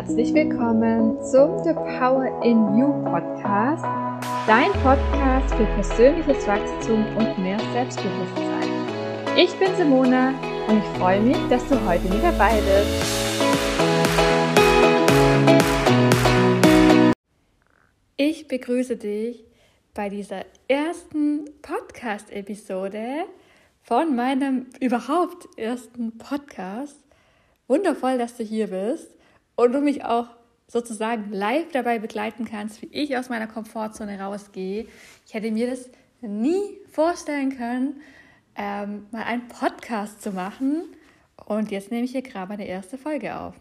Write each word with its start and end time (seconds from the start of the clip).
herzlich 0.00 0.32
willkommen 0.32 1.22
zum 1.22 1.62
The 1.62 1.74
Power 1.74 2.42
in 2.42 2.56
You 2.78 3.04
Podcast, 3.04 3.84
dein 4.46 4.72
Podcast 4.82 5.54
für 5.54 5.66
persönliches 5.66 6.46
Wachstum 6.46 7.04
und 7.18 7.38
mehr 7.38 7.60
Selbstbewusstsein. 7.74 8.70
Ich 9.36 9.52
bin 9.58 9.76
Simona 9.76 10.30
und 10.68 10.78
ich 10.78 10.98
freue 10.98 11.20
mich, 11.20 11.36
dass 11.50 11.68
du 11.68 11.78
heute 11.86 12.08
mit 12.08 12.22
dabei 12.22 12.62
bist. 12.62 13.12
Ich 18.16 18.48
begrüße 18.48 18.96
dich 18.96 19.44
bei 19.92 20.08
dieser 20.08 20.46
ersten 20.66 21.44
Podcast-Episode 21.60 23.26
von 23.82 24.16
meinem 24.16 24.64
überhaupt 24.80 25.46
ersten 25.58 26.16
Podcast. 26.16 26.96
Wundervoll, 27.68 28.16
dass 28.16 28.38
du 28.38 28.44
hier 28.44 28.68
bist 28.68 29.19
und 29.60 29.72
du 29.72 29.82
mich 29.82 30.06
auch 30.06 30.28
sozusagen 30.68 31.32
live 31.32 31.70
dabei 31.72 31.98
begleiten 31.98 32.46
kannst, 32.46 32.80
wie 32.80 32.88
ich 32.92 33.18
aus 33.18 33.28
meiner 33.28 33.46
Komfortzone 33.46 34.18
rausgehe. 34.18 34.86
Ich 35.26 35.34
hätte 35.34 35.50
mir 35.50 35.68
das 35.68 35.90
nie 36.22 36.78
vorstellen 36.90 37.54
können, 37.58 38.00
ähm, 38.56 39.06
mal 39.10 39.24
einen 39.24 39.48
Podcast 39.48 40.22
zu 40.22 40.32
machen. 40.32 40.84
Und 41.44 41.70
jetzt 41.70 41.90
nehme 41.90 42.04
ich 42.04 42.12
hier 42.12 42.22
gerade 42.22 42.48
meine 42.48 42.66
erste 42.66 42.96
Folge 42.96 43.38
auf. 43.38 43.54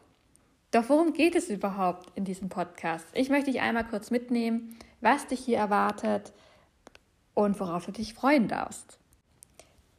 Doch 0.72 0.88
worum 0.88 1.12
geht 1.12 1.36
es 1.36 1.50
überhaupt 1.50 2.16
in 2.16 2.24
diesem 2.24 2.48
Podcast? 2.48 3.06
Ich 3.14 3.30
möchte 3.30 3.52
dich 3.52 3.60
einmal 3.60 3.86
kurz 3.86 4.10
mitnehmen, 4.10 4.78
was 5.02 5.28
dich 5.28 5.42
hier 5.42 5.58
erwartet 5.58 6.32
und 7.34 7.60
worauf 7.60 7.86
du 7.86 7.92
dich 7.92 8.14
freuen 8.14 8.48
darfst. 8.48 9.00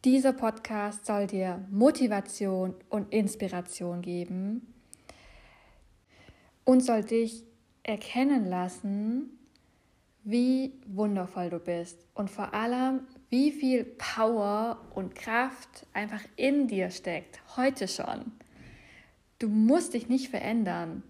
Dieser 0.06 0.32
Podcast 0.32 1.04
soll 1.04 1.26
dir 1.26 1.62
Motivation 1.70 2.74
und 2.88 3.12
Inspiration 3.12 4.00
geben, 4.00 4.79
und 6.70 6.82
soll 6.84 7.02
dich 7.02 7.42
erkennen 7.82 8.48
lassen, 8.48 9.36
wie 10.22 10.80
wundervoll 10.86 11.50
du 11.50 11.58
bist 11.58 12.06
und 12.14 12.30
vor 12.30 12.54
allem, 12.54 13.08
wie 13.28 13.50
viel 13.50 13.82
Power 13.82 14.80
und 14.94 15.16
Kraft 15.16 15.84
einfach 15.94 16.22
in 16.36 16.68
dir 16.68 16.92
steckt, 16.92 17.40
heute 17.56 17.88
schon. 17.88 18.30
Du 19.40 19.48
musst 19.48 19.94
dich 19.94 20.08
nicht 20.08 20.28
verändern. 20.28 21.02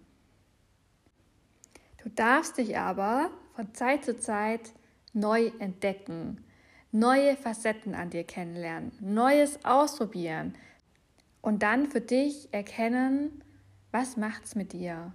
Du 2.02 2.08
darfst 2.08 2.56
dich 2.56 2.78
aber 2.78 3.30
von 3.54 3.74
Zeit 3.74 4.06
zu 4.06 4.18
Zeit 4.18 4.72
neu 5.12 5.50
entdecken, 5.58 6.42
neue 6.90 7.36
Facetten 7.36 7.94
an 7.94 8.08
dir 8.08 8.24
kennenlernen, 8.24 8.92
Neues 8.98 9.62
ausprobieren 9.62 10.54
und 11.42 11.62
dann 11.62 11.90
für 11.90 12.00
dich 12.00 12.48
erkennen, 12.50 13.44
was 13.90 14.16
macht's 14.16 14.54
mit 14.54 14.72
dir? 14.72 15.12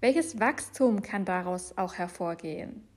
Welches 0.00 0.40
Wachstum 0.40 1.02
kann 1.02 1.26
daraus 1.26 1.76
auch 1.76 1.94
hervorgehen? 1.94 2.88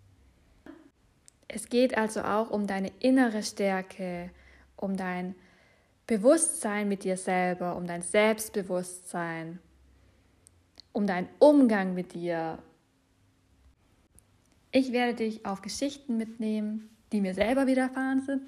Es 1.50 1.68
geht 1.68 1.98
also 1.98 2.22
auch 2.22 2.50
um 2.50 2.66
deine 2.66 2.92
innere 3.00 3.44
Stärke, 3.44 4.32
um 4.78 4.96
dein 4.96 5.36
Bewusstsein 6.08 6.88
mit 6.88 7.04
dir 7.04 7.18
selber, 7.18 7.76
um 7.76 7.86
dein 7.86 8.02
Selbstbewusstsein, 8.02 9.60
um 10.94 11.06
deinen 11.06 11.28
Umgang 11.40 11.94
mit 11.94 12.14
dir. 12.14 12.60
Ich 14.72 14.94
werde 14.94 15.14
dich 15.16 15.46
auf 15.46 15.62
Geschichten 15.62 16.18
mitnehmen, 16.18 16.90
die 17.12 17.22
mir 17.22 17.34
selber 17.34 17.68
widerfahren 17.68 18.22
sind, 18.22 18.42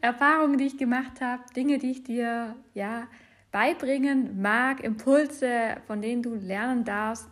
Erfahrungen, 0.00 0.56
die 0.56 0.66
ich 0.66 0.78
gemacht 0.78 1.20
habe, 1.20 1.44
Dinge, 1.54 1.78
die 1.78 1.90
ich 1.90 2.02
dir 2.02 2.56
ja 2.72 3.06
beibringen 3.52 4.40
mag, 4.40 4.82
Impulse, 4.82 5.76
von 5.86 6.00
denen 6.00 6.22
du 6.22 6.34
lernen 6.34 6.84
darfst 6.84 7.28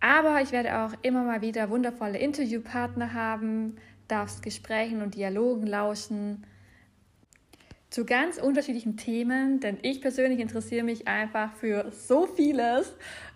aber 0.00 0.40
ich 0.42 0.52
werde 0.52 0.78
auch 0.78 0.92
immer 1.02 1.24
mal 1.24 1.40
wieder 1.40 1.70
wundervolle 1.70 2.18
Interviewpartner 2.18 3.14
haben, 3.14 3.76
darfst 4.06 4.42
Gesprächen 4.42 5.02
und 5.02 5.14
Dialogen 5.14 5.66
lauschen 5.66 6.46
zu 7.90 8.04
ganz 8.04 8.38
unterschiedlichen 8.38 8.96
Themen, 8.96 9.60
denn 9.60 9.78
ich 9.82 10.00
persönlich 10.00 10.40
interessiere 10.40 10.84
mich 10.84 11.08
einfach 11.08 11.54
für 11.54 11.90
so 11.90 12.26
vieles 12.26 12.94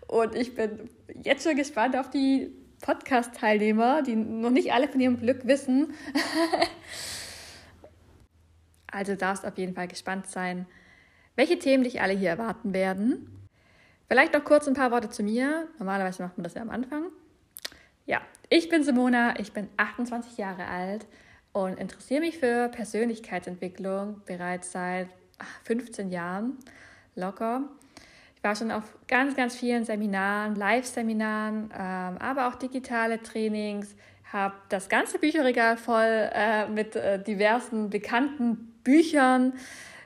und 0.09 0.35
ich 0.35 0.55
bin 0.55 0.91
jetzt 1.23 1.45
schon 1.45 1.57
gespannt 1.57 1.97
auf 1.97 2.11
die 2.11 2.53
Podcast-Teilnehmer, 2.83 4.03
die 4.03 4.17
noch 4.17 4.51
nicht 4.51 4.73
alle 4.73 4.89
von 4.89 5.01
ihrem 5.01 5.19
Glück 5.19 5.47
wissen. 5.47 5.95
also 8.93 9.15
darfst 9.15 9.47
auf 9.47 9.57
jeden 9.57 9.75
Fall 9.75 9.89
gespannt 9.89 10.27
sein, 10.27 10.67
welche 11.37 11.59
Themen 11.59 11.85
dich 11.85 12.03
alle 12.03 12.13
hier 12.13 12.29
erwarten 12.29 12.75
werden. 12.75 13.42
Vielleicht 14.13 14.35
noch 14.35 14.45
kurz 14.45 14.69
ein 14.69 14.75
paar 14.75 14.91
Worte 14.91 15.09
zu 15.09 15.23
mir. 15.23 15.69
Normalerweise 15.79 16.23
macht 16.23 16.37
man 16.37 16.45
das 16.45 16.53
ja 16.53 16.61
am 16.61 16.69
Anfang. 16.69 17.05
Ja, 18.05 18.21
ich 18.51 18.69
bin 18.69 18.85
Simona, 18.85 19.41
ich 19.41 19.55
bin 19.55 19.71
28 19.79 20.37
Jahre 20.37 20.67
alt 20.67 21.07
und 21.53 21.79
interessiere 21.79 22.21
mich 22.21 22.37
für 22.37 22.69
Persönlichkeitsentwicklung 22.69 24.21
bereits 24.27 24.73
seit 24.73 25.09
15 25.65 26.11
Jahren 26.11 26.59
locker. 27.15 27.63
Ich 28.37 28.45
war 28.45 28.55
schon 28.55 28.71
auf 28.71 28.85
ganz, 29.09 29.35
ganz 29.35 29.57
vielen 29.57 29.87
Seminaren, 29.87 30.57
Live-Seminaren, 30.57 31.71
ähm, 31.73 32.19
aber 32.19 32.49
auch 32.49 32.57
digitale 32.57 33.23
Trainings, 33.23 33.95
habe 34.31 34.53
das 34.69 34.91
ganze 34.91 35.21
Bücherregal 35.21 35.79
voll 35.79 36.31
äh, 36.35 36.69
mit 36.69 36.97
äh, 36.97 37.19
diversen 37.19 37.89
bekannten 37.89 38.75
Büchern, 38.85 39.55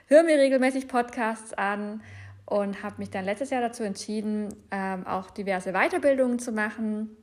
höre 0.05 0.23
mir 0.23 0.37
regelmäßig 0.37 0.87
Podcasts 0.87 1.53
an 1.53 2.01
und 2.47 2.81
habe 2.81 2.95
mich 2.99 3.09
dann 3.09 3.25
letztes 3.25 3.49
Jahr 3.49 3.61
dazu 3.61 3.83
entschieden, 3.83 4.55
ähm, 4.71 5.05
auch 5.05 5.29
diverse 5.29 5.73
Weiterbildungen 5.73 6.39
zu 6.39 6.53
machen 6.53 7.15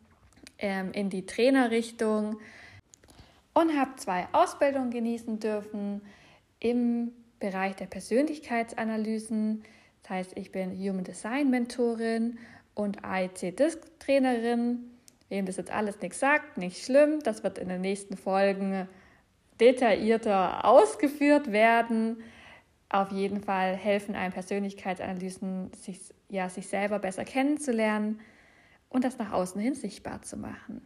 ähm, 0.59 0.93
in 0.93 1.09
die 1.09 1.25
Trainerrichtung 1.25 2.39
und 3.55 3.75
habe 3.75 3.97
zwei 3.97 4.29
Ausbildungen 4.33 4.91
genießen 4.91 5.41
dürfen 5.41 6.03
im 6.61 7.13
Bereich 7.41 7.75
der 7.77 7.87
Persönlichkeitsanalysen. 7.87 9.65
Das 10.03 10.11
heißt, 10.11 10.33
ich 10.37 10.53
bin 10.53 10.79
Human 10.79 11.05
Design 11.05 11.49
Mentorin 11.51 12.39
und 12.75 13.03
AIC 13.03 13.57
Disc 13.57 13.81
Trainerin. 14.01 14.91
Wem 15.31 15.47
das 15.47 15.57
jetzt 15.57 15.71
alles 15.71 15.99
nichts 16.03 16.21
sagt, 16.21 16.59
nicht 16.59 16.85
schlimm. 16.85 17.21
Das 17.21 17.43
wird 17.43 17.57
in 17.57 17.71
den 17.71 17.81
nächsten 17.81 18.19
Folgen 18.19 18.87
detaillierter 19.59 20.67
ausgeführt 20.67 21.51
werden 21.51 22.23
auf 22.95 23.11
jeden 23.11 23.41
Fall 23.41 23.75
helfen 23.75 24.15
einem 24.15 24.33
Persönlichkeitsanalysen, 24.33 25.73
sich, 25.75 25.99
ja, 26.29 26.49
sich 26.49 26.69
selber 26.69 27.01
besser 27.01 27.25
kennenzulernen 27.25 28.21
und 28.89 29.03
das 29.03 29.19
nach 29.19 29.33
außen 29.33 29.61
hin 29.61 29.75
sichtbar 29.75 30.23
zu 30.23 30.37
machen. 30.37 30.81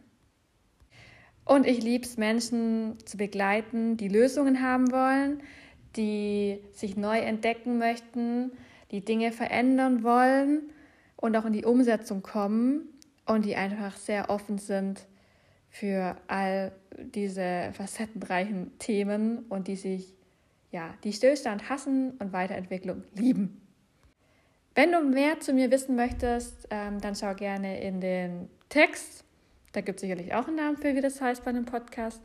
Und 1.45 1.67
ich 1.67 1.83
liebe 1.83 2.03
es, 2.03 2.17
Menschen 2.17 2.97
zu 3.05 3.17
begleiten, 3.17 3.95
die 3.95 4.07
Lösungen 4.07 4.63
haben 4.63 4.91
wollen, 4.91 5.43
die 5.95 6.59
sich 6.71 6.97
neu 6.97 7.19
entdecken 7.19 7.77
möchten, 7.77 8.53
die 8.89 9.05
Dinge 9.05 9.31
verändern 9.31 10.01
wollen 10.03 10.71
und 11.15 11.37
auch 11.37 11.45
in 11.45 11.53
die 11.53 11.65
Umsetzung 11.65 12.23
kommen 12.23 12.87
und 13.27 13.45
die 13.45 13.55
einfach 13.55 13.95
sehr 13.97 14.31
offen 14.31 14.57
sind 14.57 15.05
für 15.69 16.17
all 16.27 16.71
diese 16.97 17.69
facettenreichen 17.73 18.79
Themen 18.79 19.45
und 19.49 19.67
die 19.67 19.75
sich 19.75 20.18
ja, 20.71 20.93
die 21.03 21.13
Stillstand 21.13 21.69
hassen 21.69 22.11
und 22.19 22.33
Weiterentwicklung 22.33 23.03
lieben. 23.15 23.61
Wenn 24.75 24.91
du 24.91 25.01
mehr 25.01 25.39
zu 25.39 25.53
mir 25.53 25.71
wissen 25.71 25.95
möchtest, 25.95 26.67
ähm, 26.69 27.01
dann 27.01 27.15
schau 27.15 27.33
gerne 27.33 27.81
in 27.81 27.99
den 27.99 28.49
Text. 28.69 29.23
Da 29.73 29.81
gibt 29.81 29.97
es 29.97 30.01
sicherlich 30.01 30.33
auch 30.33 30.47
einen 30.47 30.57
Namen 30.57 30.77
für, 30.77 30.95
wie 30.95 31.01
das 31.01 31.19
heißt 31.21 31.43
bei 31.43 31.49
einem 31.49 31.65
Podcast. 31.65 32.21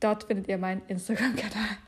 Dort 0.00 0.24
findet 0.24 0.48
ihr 0.48 0.58
meinen 0.58 0.82
Instagram-Kanal. 0.88 1.78